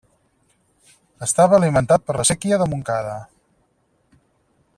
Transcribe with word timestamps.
Estava 1.27 1.55
alimentat 1.59 2.07
per 2.07 2.17
la 2.21 2.27
séquia 2.31 2.61
de 2.63 2.69
Montcada. 2.73 3.15